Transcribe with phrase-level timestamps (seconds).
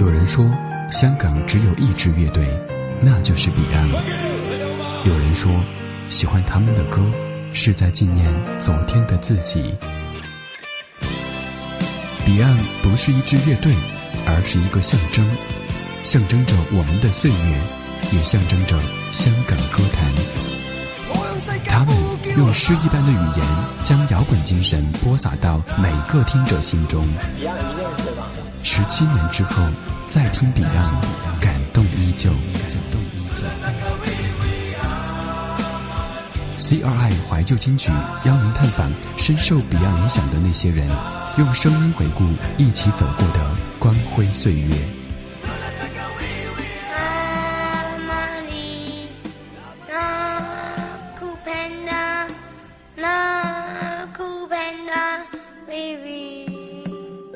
[0.00, 0.50] 有人说，
[0.90, 2.48] 香港只有一支乐队，
[3.02, 3.86] 那就是彼岸。
[5.04, 5.52] 有人说，
[6.08, 7.02] 喜欢他们的歌，
[7.52, 9.74] 是在纪念昨天的自己。
[12.24, 13.74] 彼岸不是一支乐队，
[14.26, 15.22] 而是一个象征，
[16.02, 17.60] 象征着我们的岁月，
[18.10, 18.80] 也象征着
[19.12, 20.10] 香港歌坛。
[21.68, 21.94] 他们
[22.38, 23.46] 用诗一般的语言，
[23.82, 27.06] 将摇滚精神播撒到每个听者心中。
[28.80, 29.62] 十七年之后，
[30.08, 30.94] 再听彼岸，
[31.38, 32.30] 感动依旧。
[36.56, 37.90] CRI 怀旧金曲
[38.24, 40.88] 邀您探访深受彼岸影响的那些人，
[41.36, 42.24] 用声音回顾
[42.56, 44.99] 一起走过的光辉岁月。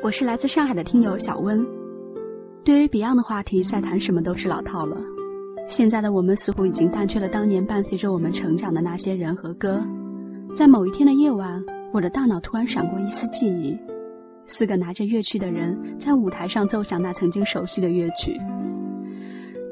[0.04, 1.66] 我是来自上海的听友小温。
[2.62, 5.00] 对于 Beyond 的话题，再谈什么都是老套了。
[5.66, 9.82] 现在的我们似乎已经淡去了当年伴随着我们成长的那些人和歌。
[10.54, 11.58] 在某一天的夜晚，
[11.90, 13.74] 我的大脑突然闪过一丝记忆：
[14.46, 18.38] 四个拿着乐器的人在舞台上奏响那曾经熟悉的乐曲。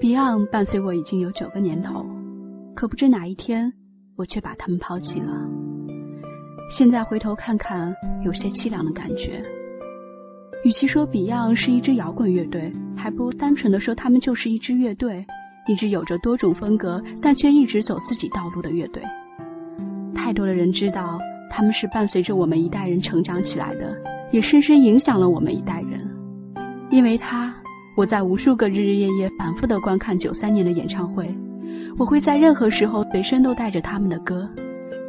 [0.01, 2.07] Beyond 伴随我已经有九个年头，
[2.75, 3.71] 可不知哪一天，
[4.17, 5.47] 我却把他们抛弃了。
[6.71, 9.45] 现在回头看看，有些凄凉的感觉。
[10.65, 15.27] 与其说 Beyond 是一支摇滚乐队，还不如单纯的说他们就是一支乐队，
[15.67, 19.03] 一支有着多种风格但却一直走自己道路的乐队。
[20.15, 21.19] 太多的人知道
[21.51, 26.09] 他们是伴随着我们一代人成长起来的，也深深影响了我们一代人。
[26.91, 27.53] 因为他，
[27.97, 31.29] 我在无数个日日夜夜反复的观看九三年的演唱会，
[31.99, 34.49] 我会在任何时候随身都带着他们的歌，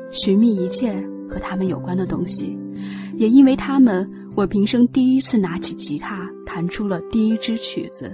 [0.09, 0.95] 寻觅一切
[1.29, 2.57] 和他们有关的东西。
[3.17, 4.09] 也因为他们。
[4.35, 8.11] 我平生第一次拿起吉他，弹出了第一支曲子。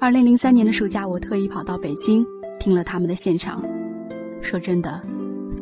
[0.00, 2.26] 二零零三年的暑假，我特意跑到北京
[2.58, 3.62] 听了他们的现场，
[4.42, 5.00] 说真的，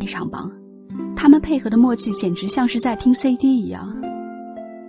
[0.01, 0.51] 非常棒。
[1.15, 3.95] 他们配合的默契简直像是在听 CD 一样。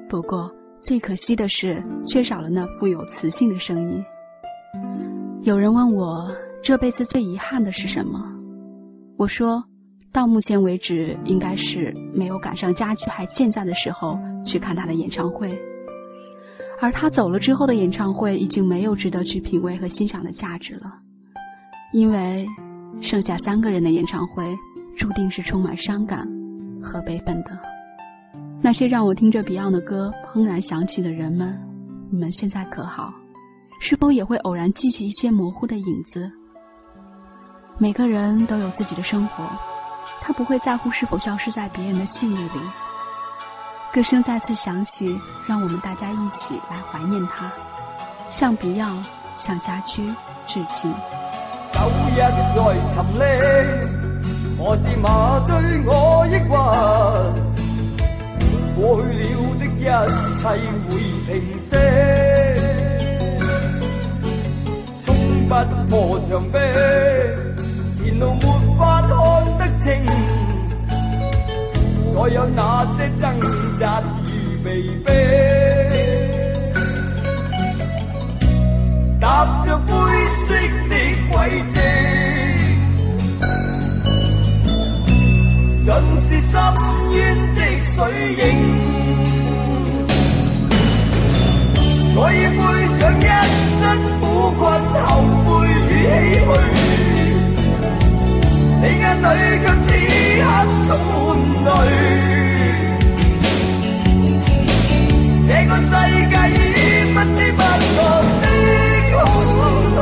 [0.08, 4.04] 不过最可惜的是，缺少了那富有磁性的声音。
[5.42, 6.26] 有人问我
[6.64, 8.26] 这辈子最遗憾的是什么，
[9.18, 9.62] 我说。
[10.16, 15.54] 到目前为止，应该是没有赶上家驹还健在的时候去看他的演唱会，
[16.80, 21.00] 而他走了之后的演唱会已经没有值得去品味和欣赏的价值了，
[21.92, 22.48] 因为
[23.02, 24.58] 剩下三个人的演唱会
[24.96, 26.26] 注定是充满伤感
[26.82, 27.60] 和悲愤的。
[28.62, 31.62] 那些让我听着 Beyond 的歌怦然想起的人们，
[32.10, 33.14] 你们现在可好？
[33.82, 36.32] 是否也会偶然记起一些模糊的影子？
[37.78, 39.44] 每个人都有自己的生活。
[40.22, 42.62] 他不会在乎是否消失在别人的记忆里。
[43.94, 47.52] 歌声再次响起，让我们大家一起来怀念他，
[48.28, 49.04] 向 Beyond，
[49.38, 50.14] 向家驹
[50.46, 50.94] 致敬。
[51.72, 52.32] 走一再
[52.94, 53.22] 沉溺，
[54.58, 55.56] 何时麻醉
[55.86, 56.50] 我抑郁？
[58.76, 59.24] 过去了
[59.58, 60.44] 的一切
[60.90, 60.92] 会
[61.26, 61.70] 平息，
[65.02, 65.06] 冲
[65.48, 65.52] 不
[65.90, 65.94] 破
[66.28, 66.58] 墙壁，
[67.98, 68.42] 前路没
[68.78, 69.08] 法看
[69.86, 69.94] 清。
[72.12, 73.40] 所有那些挣
[73.80, 75.12] 扎与被逼，
[79.22, 79.92] 踏着灰
[80.48, 80.56] 色
[80.90, 80.96] 的
[81.30, 81.36] 轨
[81.70, 81.75] 迹，
[99.26, 99.90] 你眼里却此
[100.40, 100.46] 刻
[100.88, 100.90] 充
[101.64, 101.68] 满。
[105.48, 105.90] 这个世
[106.30, 106.58] 界已
[107.14, 107.94] 不知不觉
[109.12, 109.28] 的空
[109.96, 109.98] 虚，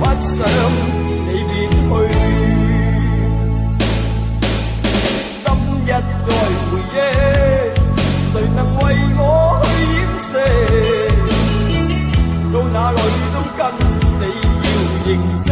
[0.00, 0.28] 不想
[1.28, 1.90] 你别去，
[5.32, 5.46] 心
[5.84, 5.96] 一再
[6.68, 6.96] 回忆，
[8.32, 8.78] 谁能为
[9.18, 9.20] 我
[9.64, 10.30] 去掩饰？
[12.52, 12.96] 到哪里
[13.32, 13.60] 都跟
[14.20, 14.22] 你
[14.64, 14.66] 要
[15.06, 15.08] 认
[15.44, 15.48] 识。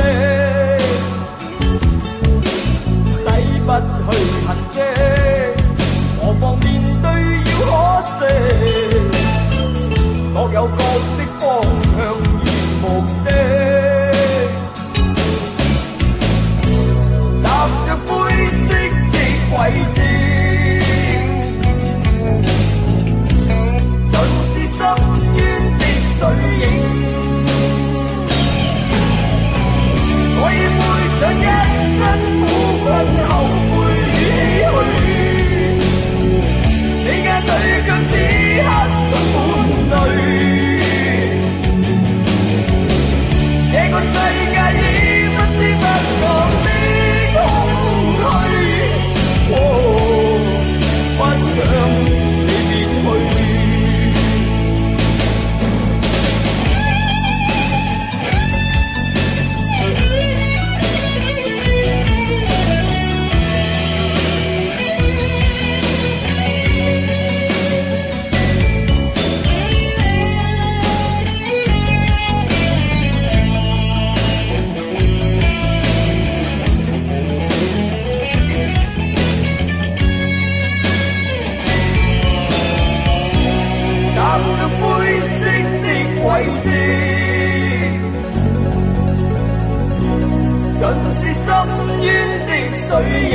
[92.89, 92.91] 水
[93.31, 93.35] 影。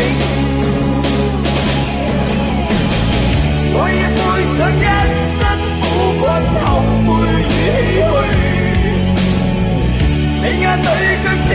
[3.74, 4.22] 我亦会
[4.56, 4.80] 想一
[5.38, 5.42] 身
[5.82, 5.84] 苦
[6.20, 6.24] 困、
[6.64, 6.66] 后
[7.06, 7.10] 悔
[7.48, 7.60] 与
[8.00, 8.34] 唏嘘，
[10.42, 10.84] 你眼里
[11.24, 11.50] 却只。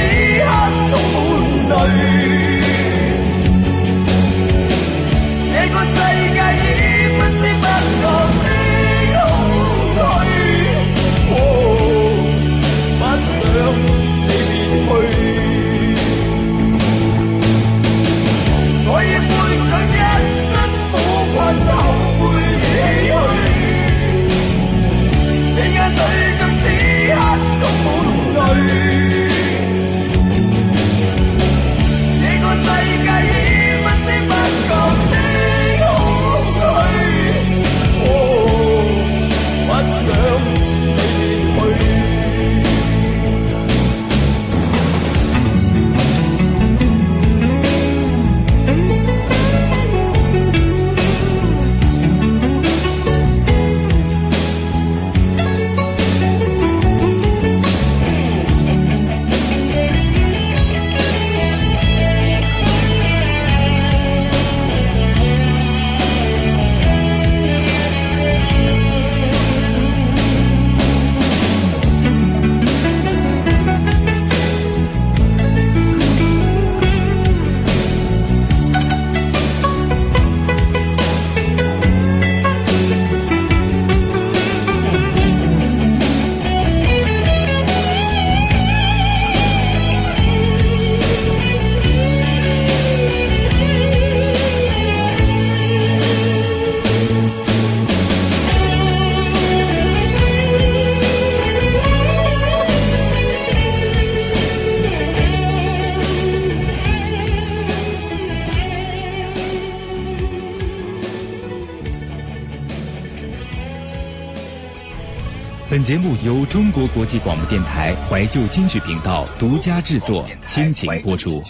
[115.68, 121.42] 本节目由中国国际广播电台怀旧京剧频道独家制作，倾情播出。